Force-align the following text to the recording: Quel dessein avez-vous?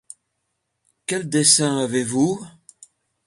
Quel 1.05 1.29
dessein 1.29 1.77
avez-vous? 1.77 2.39